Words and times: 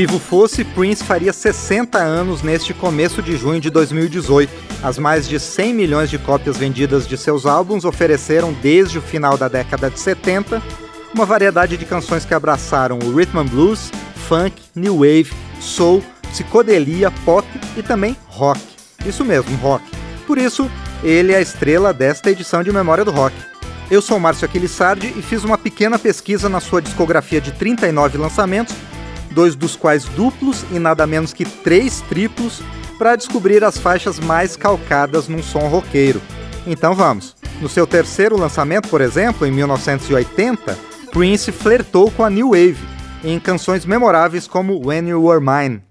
Vivo 0.00 0.18
fosse, 0.18 0.64
Prince 0.64 1.04
faria 1.04 1.30
60 1.30 1.98
anos 1.98 2.40
neste 2.40 2.72
começo 2.72 3.20
de 3.20 3.36
junho 3.36 3.60
de 3.60 3.68
2018. 3.68 4.50
As 4.82 4.96
mais 4.96 5.28
de 5.28 5.38
100 5.38 5.74
milhões 5.74 6.08
de 6.08 6.16
cópias 6.16 6.56
vendidas 6.56 7.06
de 7.06 7.18
seus 7.18 7.44
álbuns 7.44 7.84
ofereceram, 7.84 8.50
desde 8.62 8.96
o 8.96 9.02
final 9.02 9.36
da 9.36 9.46
década 9.46 9.90
de 9.90 10.00
70, 10.00 10.62
uma 11.12 11.26
variedade 11.26 11.76
de 11.76 11.84
canções 11.84 12.24
que 12.24 12.32
abraçaram 12.32 12.98
o 12.98 13.14
rhythm 13.14 13.40
and 13.40 13.46
blues, 13.48 13.92
funk, 14.26 14.54
new 14.74 15.00
wave, 15.00 15.30
soul, 15.60 16.02
psicodelia, 16.30 17.10
pop 17.26 17.46
e 17.76 17.82
também 17.82 18.16
rock. 18.26 18.58
Isso 19.04 19.22
mesmo, 19.22 19.54
rock. 19.58 19.84
Por 20.26 20.38
isso, 20.38 20.70
ele 21.04 21.34
é 21.34 21.36
a 21.36 21.42
estrela 21.42 21.92
desta 21.92 22.30
edição 22.30 22.62
de 22.62 22.72
Memória 22.72 23.04
do 23.04 23.10
Rock. 23.10 23.36
Eu 23.90 24.00
sou 24.00 24.18
Márcio 24.18 24.46
Aquilissardi 24.46 25.12
e 25.14 25.20
fiz 25.20 25.44
uma 25.44 25.58
pequena 25.58 25.98
pesquisa 25.98 26.48
na 26.48 26.58
sua 26.58 26.80
discografia 26.80 27.38
de 27.38 27.52
39 27.52 28.16
lançamentos 28.16 28.74
dois 29.30 29.54
dos 29.54 29.76
quais 29.76 30.04
duplos 30.04 30.64
e 30.70 30.78
nada 30.78 31.06
menos 31.06 31.32
que 31.32 31.44
três 31.44 32.00
triplos, 32.02 32.62
para 32.98 33.16
descobrir 33.16 33.64
as 33.64 33.78
faixas 33.78 34.18
mais 34.18 34.56
calcadas 34.56 35.26
num 35.26 35.42
som 35.42 35.68
roqueiro. 35.68 36.20
Então 36.66 36.94
vamos. 36.94 37.34
No 37.60 37.68
seu 37.68 37.86
terceiro 37.86 38.38
lançamento, 38.38 38.88
por 38.88 39.00
exemplo, 39.00 39.46
em 39.46 39.50
1980, 39.50 40.78
Prince 41.10 41.50
flertou 41.50 42.10
com 42.10 42.24
a 42.24 42.30
New 42.30 42.50
Wave 42.50 42.78
em 43.24 43.38
canções 43.38 43.84
memoráveis 43.84 44.46
como 44.46 44.86
When 44.86 45.08
You 45.08 45.24
Were 45.24 45.44
Mine. 45.44 45.89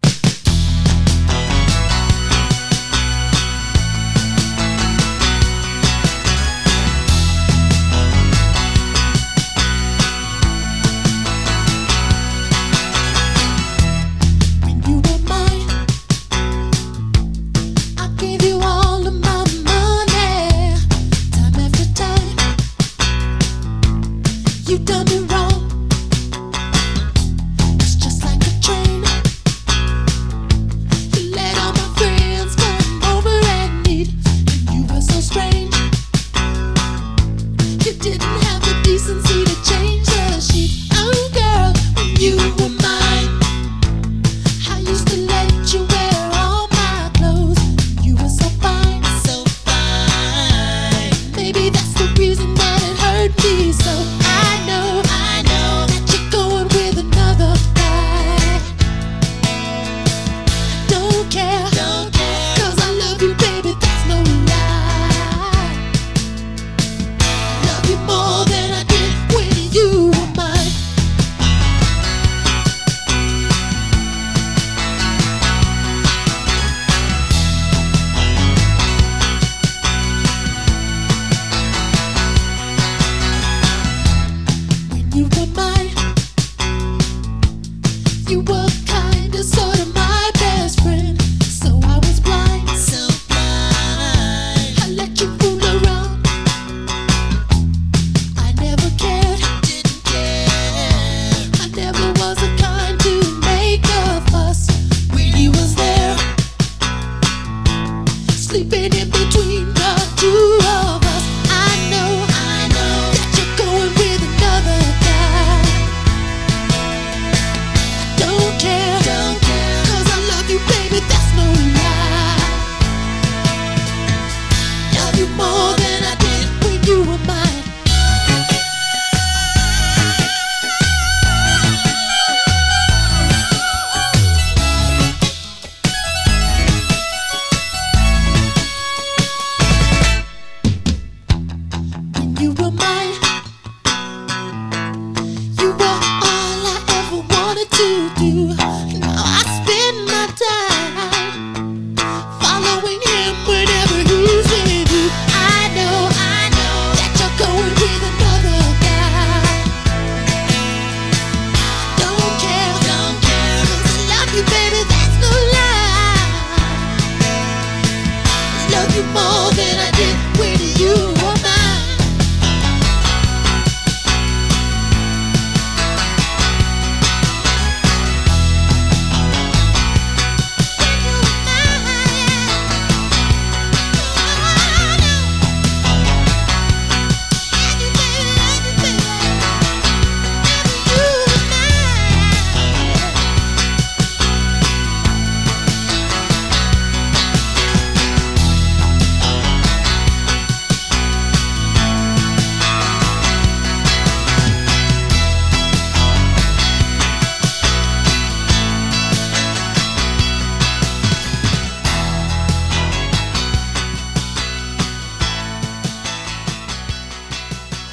you 168.96 169.04
more 169.14 169.52
than 169.54 169.80
I. 169.80 169.99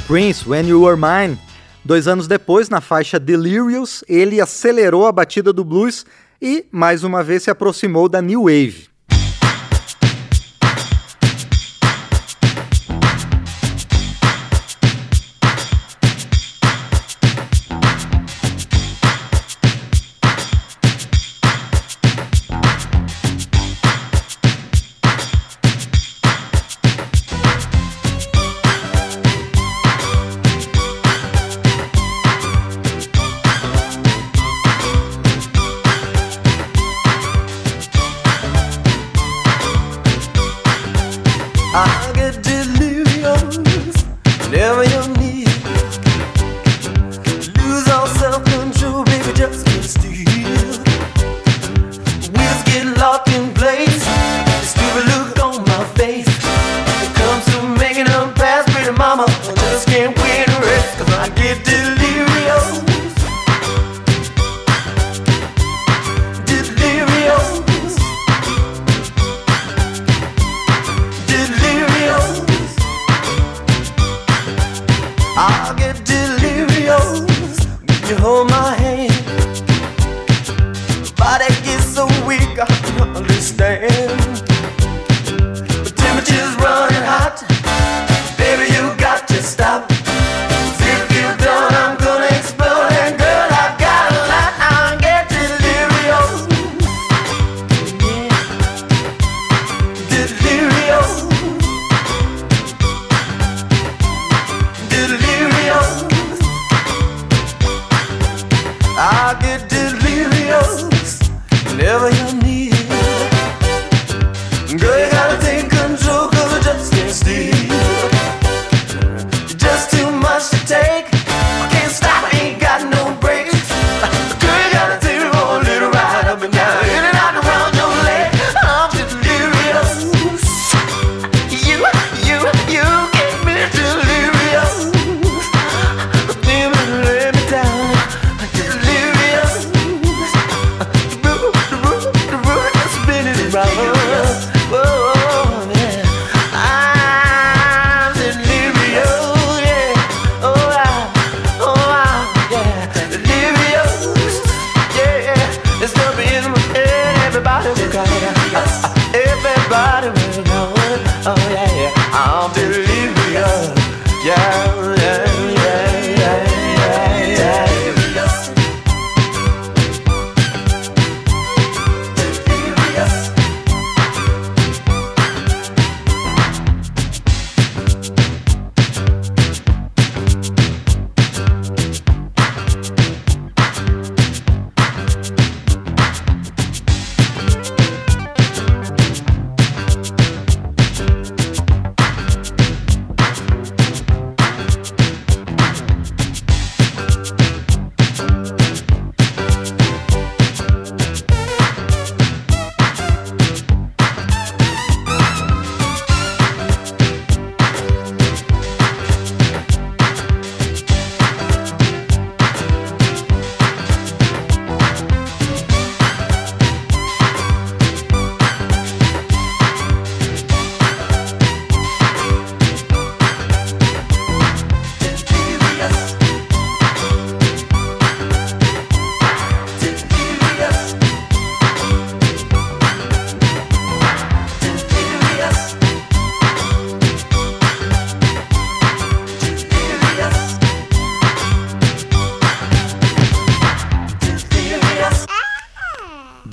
Prince, 0.07 0.49
When 0.49 0.69
You 0.69 0.83
Were 0.83 0.97
Mine. 0.97 1.37
Dois 1.85 2.07
anos 2.07 2.29
depois, 2.29 2.69
na 2.69 2.81
faixa 2.81 3.19
Delirious, 3.19 4.05
ele 4.09 4.41
acelerou 4.41 5.05
a 5.05 5.11
batida 5.11 5.53
do 5.53 5.65
blues 5.65 6.07
e, 6.41 6.65
mais 6.71 7.03
uma 7.03 7.25
vez, 7.25 7.43
se 7.43 7.51
aproximou 7.51 8.09
da 8.09 8.23
New 8.23 8.45
Wave. 8.45 8.89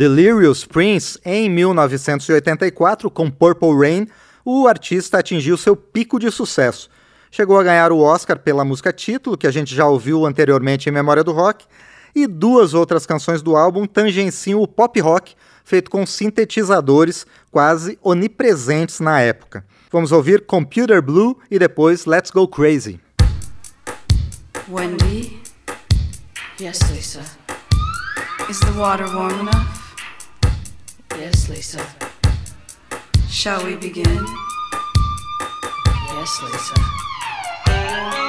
Delirious 0.03 0.65
Prince, 0.65 1.17
em 1.24 1.50
1984, 1.50 3.10
com 3.10 3.31
Purple 3.31 3.74
Rain, 3.74 4.05
o 4.43 4.67
artista 4.67 5.19
atingiu 5.19 5.55
seu 5.55 5.77
pico 5.77 6.19
de 6.19 6.29
sucesso. 6.29 6.89
Chegou 7.31 7.57
a 7.57 7.63
ganhar 7.63 7.89
o 7.93 8.00
Oscar 8.00 8.38
pela 8.38 8.65
música 8.65 8.91
título, 8.91 9.38
que 9.38 9.48
a 9.48 9.51
gente 9.51 9.74
já 9.74 9.88
ouviu 9.88 10.25
anteriormente 10.25 10.89
em 10.89 10.91
Memória 10.91 11.24
do 11.24 11.31
Rock, 11.31 11.65
e 12.13 12.27
duas 12.27 12.74
outras 12.74 13.05
canções 13.05 13.41
do 13.41 13.55
álbum 13.55 13.86
tangenciam 13.86 14.62
o 14.62 14.67
pop 14.67 15.00
rock, 15.00 15.36
feito 15.63 15.89
com 15.89 16.05
sintetizadores 16.05 17.25
quase 17.50 17.98
onipresentes 18.03 19.00
na 19.00 19.22
época. 19.22 19.65
Vamos 19.89 20.12
ouvir 20.12 20.45
Computer 20.45 21.01
Blue 21.01 21.39
e 21.50 21.57
depois 21.57 22.05
Let's 22.05 22.29
Go 22.29 22.45
Crazy. 22.45 23.00
Wendy? 24.67 25.41
Yes, 26.60 26.81
Lisa. 26.91 27.22
Is 28.50 28.60
the 28.60 28.77
water 28.77 29.05
warm 29.05 29.39
enough? 29.39 29.83
Lisa. 31.50 31.86
Shall 33.30 33.66
we 33.66 33.76
begin? 33.76 34.26
Yes, 36.14 36.42
Lisa. 36.44 38.23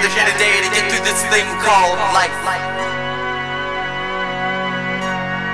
Are 0.00 0.14
here 0.16 0.24
today 0.32 0.64
to 0.64 0.70
get 0.72 0.88
through 0.88 1.04
this 1.04 1.20
thing 1.28 1.44
called 1.60 1.98
life. 2.16 2.32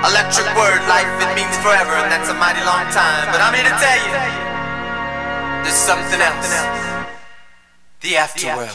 Electric 0.07 0.47
word, 0.55 0.79
life, 0.87 1.09
it 1.19 1.31
means 1.35 1.51
forever, 1.59 1.91
and 1.99 2.07
that's 2.07 2.29
a 2.31 2.37
mighty 2.39 2.63
long 2.63 2.87
time. 2.95 3.27
But 3.33 3.43
I'm 3.43 3.51
here 3.51 3.67
to 3.67 3.75
tell 3.75 3.99
you, 4.07 4.15
there's 5.67 5.75
something 5.75 6.21
else. 6.23 6.53
The 7.99 8.15
afterworld. 8.15 8.71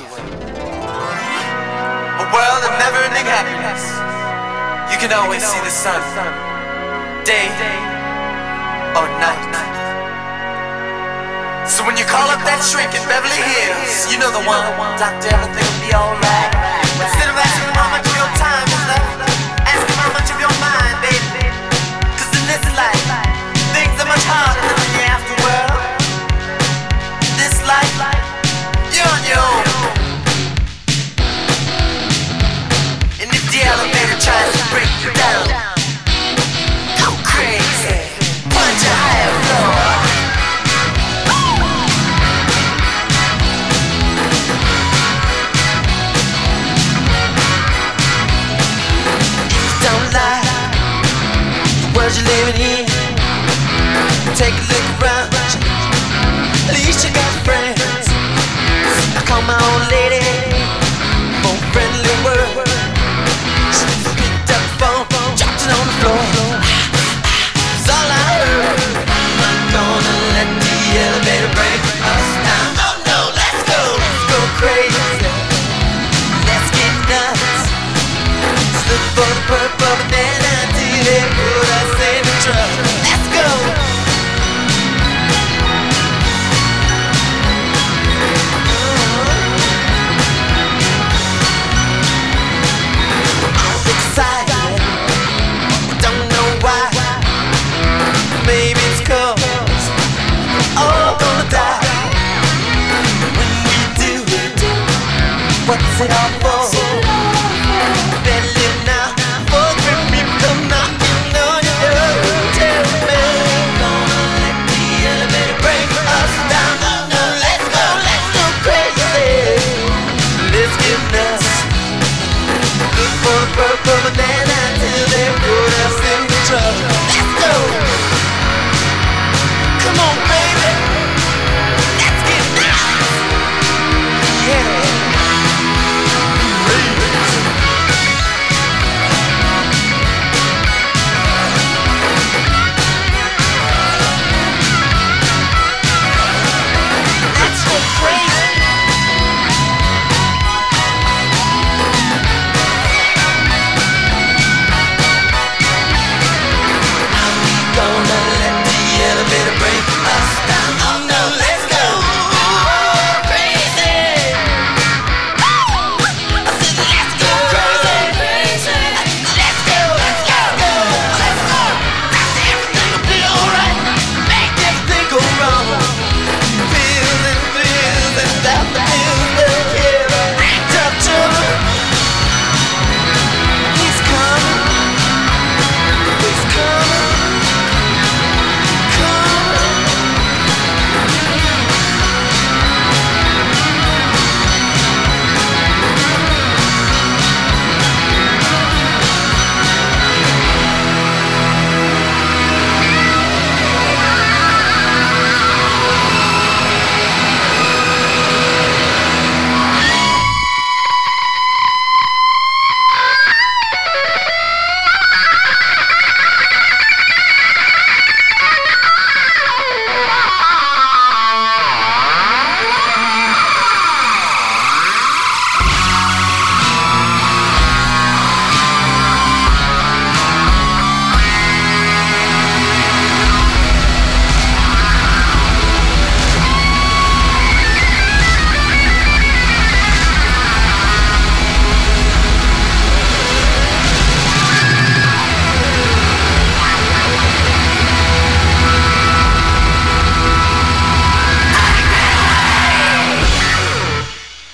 A 2.21 2.27
world 2.29 2.63
of 2.69 2.73
never-ending 2.77 3.25
happiness. 3.25 3.83
You 4.93 4.99
can 5.01 5.17
always 5.17 5.41
see 5.41 5.61
the 5.65 5.73
sun, 5.73 6.03
day 7.25 7.49
or 8.93 9.09
night. 9.25 9.82
So 11.63 11.87
when 11.87 11.97
you 11.97 12.05
call 12.05 12.27
up 12.27 12.43
that 12.43 12.59
shrink 12.59 12.91
in 12.91 13.03
Beverly 13.07 13.39
Hills, 13.39 14.11
you 14.11 14.19
know 14.19 14.35
the 14.35 14.43
one. 14.43 14.67
Doctor, 14.99 15.31
everything 15.31 15.63
will 15.63 15.83
be 15.87 15.95
alright. 15.95 16.51
Instead 16.99 17.31
of 17.31 17.39
asking 17.39 17.71
how 17.71 17.87
much 17.95 18.03
of 18.03 18.15
your 18.19 18.31
time 18.35 18.67
is 18.67 18.85
left, 18.91 19.31
ask 19.71 19.87
how 19.95 20.11
much 20.11 20.27
of 20.27 20.43
your 20.43 20.51
mind, 20.59 20.99
baby. 21.07 21.47
Cause 22.19 22.35
in 22.35 22.45
this 22.51 22.67
life, 22.75 23.07
things 23.79 23.95
are 23.95 24.11
much 24.11 24.27
harder 24.27 24.59
than 24.59 24.75
in 24.75 24.91
the 24.91 25.05
afterworld. 25.07 25.79
This 27.39 27.57
life, 27.63 27.95
you're 28.91 29.07
on 29.07 29.23
your 29.23 29.39
own. 29.39 29.63
And 33.23 33.31
if 33.31 33.45
the 33.55 33.63
elevator 33.63 34.19
tries 34.19 34.51
to 34.51 34.65
break 34.75 34.91
you 35.07 35.15
down, 35.15 35.62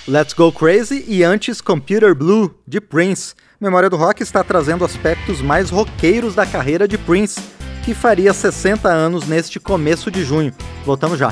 Let's 0.09 0.33
Go 0.33 0.51
Crazy 0.51 1.05
e 1.07 1.23
antes 1.23 1.61
Computer 1.61 2.15
Blue, 2.15 2.51
de 2.67 2.81
Prince. 2.81 3.35
Memória 3.61 3.91
do 3.91 3.95
Rock 3.95 4.23
está 4.23 4.43
trazendo 4.43 4.83
aspectos 4.83 5.39
mais 5.39 5.69
roqueiros 5.69 6.33
da 6.33 6.47
carreira 6.47 6.87
de 6.87 6.97
Prince, 6.97 7.39
que 7.85 7.93
faria 7.93 8.33
60 8.33 8.89
anos 8.89 9.27
neste 9.27 9.59
começo 9.59 10.09
de 10.09 10.23
junho. 10.23 10.51
Voltamos 10.83 11.19
já. 11.19 11.31